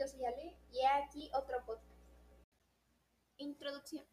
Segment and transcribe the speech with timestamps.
[0.00, 2.00] yo soy Ale y aquí otro podcast.
[3.36, 4.06] Introducción.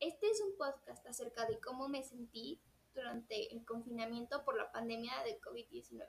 [0.00, 2.58] Este es un podcast acerca de cómo me sentí
[2.94, 6.08] durante el confinamiento por la pandemia del COVID-19.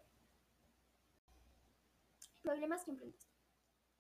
[2.42, 3.34] Problemas que enfrentaste.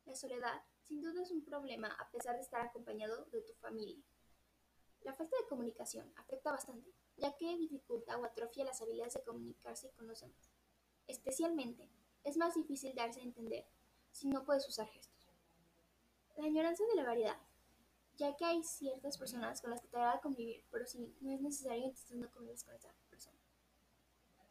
[0.05, 4.01] La soledad sin duda es un problema a pesar de estar acompañado de tu familia.
[5.01, 9.91] La falta de comunicación afecta bastante, ya que dificulta o atrofia las habilidades de comunicarse
[9.91, 10.53] con los demás.
[11.05, 11.89] Especialmente,
[12.23, 13.67] es más difícil darse a entender
[14.19, 15.29] si no puedes usar gestos.
[16.35, 17.37] La añoranza de la variedad,
[18.17, 21.39] ya que hay ciertas personas con las que te agrada convivir, pero si no es
[21.39, 23.37] necesario, entonces no convives con esa persona.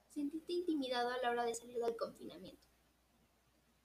[0.08, 2.62] Sentirte intimidado a la hora de salir del confinamiento.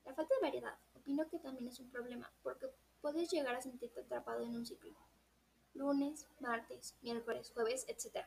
[0.06, 2.70] La falta de variedad, opino que también es un problema, porque
[3.02, 4.96] puedes llegar a sentirte atrapado en un ciclo.
[5.74, 8.26] Lunes, martes, miércoles, jueves, etc.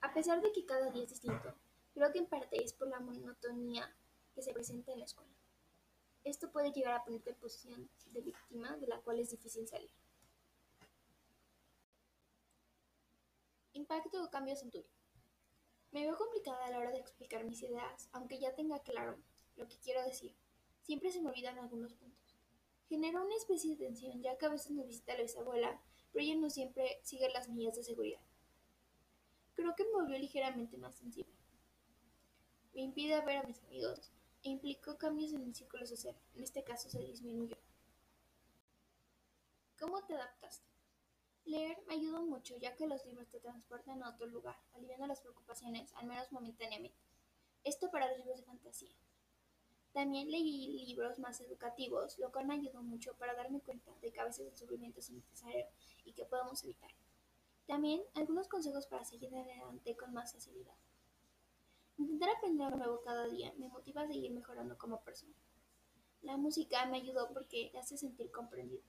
[0.00, 1.54] A pesar de que cada día es distinto,
[1.92, 3.94] creo que en parte es por la monotonía
[4.34, 5.43] que se presenta en la escuela.
[6.24, 9.90] Esto puede llegar a ponerte en posición de víctima de la cual es difícil salir.
[13.74, 14.84] Impacto o cambios en tu.
[15.92, 19.18] Me veo complicada a la hora de explicar mis ideas, aunque ya tenga claro
[19.56, 20.34] lo que quiero decir.
[20.80, 22.36] Siempre se me olvidan algunos puntos.
[22.88, 25.80] Genera una especie de tensión, ya que a veces me visita la bisabuela,
[26.12, 28.20] pero ella no siempre sigue las medidas de seguridad.
[29.54, 31.32] Creo que me volvió ligeramente más sensible.
[32.74, 34.12] Me impide ver a mis amigos,
[34.44, 37.56] implicó cambios en el círculo social, en este caso se disminuyó.
[39.78, 40.64] ¿Cómo te adaptaste?
[41.44, 45.20] Leer me ayudó mucho ya que los libros te transportan a otro lugar, aliviando las
[45.20, 46.96] preocupaciones, al menos momentáneamente.
[47.64, 48.94] Esto para los libros de fantasía.
[49.92, 54.20] También leí libros más educativos, lo cual me ayudó mucho para darme cuenta de que
[54.20, 55.66] a veces el sufrimiento es innecesario
[56.04, 56.98] y que podemos evitarlo.
[57.66, 60.74] También algunos consejos para seguir adelante con más facilidad.
[61.96, 65.34] Intentar aprender algo nuevo cada día me motiva a seguir mejorando como persona.
[66.22, 68.82] La música me ayudó porque me hace sentir comprendido.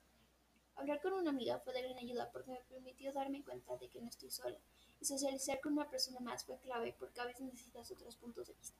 [0.75, 4.01] Hablar con una amiga fue de gran ayuda porque me permitió darme cuenta de que
[4.01, 4.57] no estoy sola
[4.99, 8.53] y socializar con una persona más fue clave porque a veces necesitas otros puntos de
[8.53, 8.77] vista.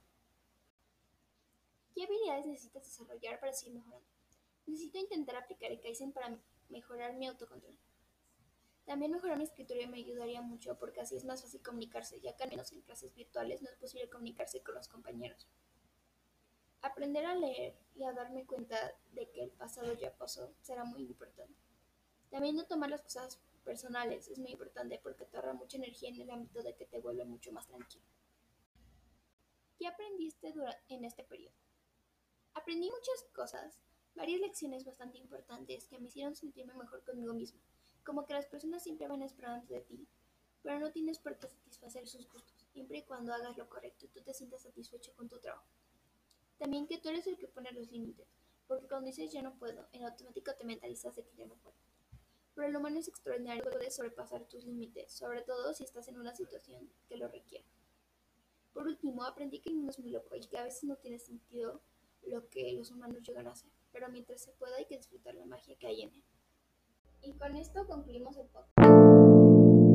[1.93, 4.07] ¿Qué habilidades necesitas desarrollar para seguir mejorando?
[4.65, 6.37] Necesito intentar aplicar el Kaizen para
[6.69, 7.77] mejorar mi autocontrol.
[8.85, 12.43] También mejorar mi escritura me ayudaría mucho porque así es más fácil comunicarse, ya que
[12.43, 15.47] al menos en clases virtuales no es posible comunicarse con los compañeros.
[16.81, 18.77] Aprender a leer y a darme cuenta
[19.11, 21.59] de que el pasado ya pasó será muy importante.
[22.29, 26.21] También no tomar las cosas personales es muy importante porque te ahorra mucha energía en
[26.21, 28.05] el ámbito de que te vuelve mucho más tranquilo.
[29.79, 30.53] ¿Qué aprendiste
[30.89, 31.55] en este periodo?
[32.53, 33.79] Aprendí muchas cosas,
[34.13, 37.59] varias lecciones bastante importantes que me hicieron sentirme mejor conmigo mismo
[38.05, 40.07] como que las personas siempre van esperando de ti,
[40.61, 44.09] pero no tienes por qué satisfacer sus gustos, siempre y cuando hagas lo correcto y
[44.09, 45.67] tú te sientas satisfecho con tu trabajo.
[46.57, 48.27] También que tú eres el que pone los límites,
[48.67, 51.75] porque cuando dices ya no puedo, en automático te mentalizas de que ya no puedo.
[52.53, 56.17] Pero el humano es extraordinario y puedes sobrepasar tus límites, sobre todo si estás en
[56.17, 57.65] una situación que lo requiera.
[58.73, 61.19] Por último, aprendí que el mundo es muy loco y que a veces no tiene
[61.19, 61.81] sentido
[62.23, 65.45] lo que los humanos llegan a hacer, pero mientras se pueda hay que disfrutar la
[65.45, 66.23] magia que hay en él.
[67.25, 69.94] Y con esto concluimos el podcast.